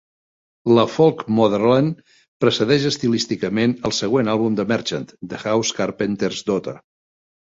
La 0.77 0.83
folk 0.91 1.19
"Motherland" 1.39 1.99
precedeix 2.45 2.87
estilísticament 2.91 3.75
el 3.89 3.95
següent 3.97 4.33
àlbum 4.35 4.57
de 4.61 4.67
Merchant, 4.73 5.07
"The 5.35 5.43
House 5.43 5.77
Carpenter's 5.81 6.41
Daughter". 6.49 6.75